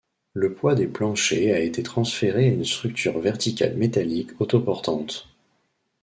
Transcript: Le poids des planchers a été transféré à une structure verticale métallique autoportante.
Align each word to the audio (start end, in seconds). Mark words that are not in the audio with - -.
Le 0.33 0.55
poids 0.55 0.73
des 0.73 0.87
planchers 0.87 1.53
a 1.53 1.59
été 1.59 1.83
transféré 1.83 2.45
à 2.45 2.53
une 2.53 2.65
structure 2.65 3.19
verticale 3.19 3.77
métallique 3.77 4.31
autoportante. 4.41 5.29